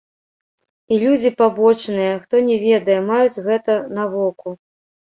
І 0.95 0.97
людзі 1.03 1.31
пабочныя, 1.41 2.17
хто 2.23 2.35
не 2.49 2.57
ведае, 2.67 2.99
маюць 3.13 3.41
гэта 3.47 3.81
на 3.97 4.11
воку. 4.19 4.61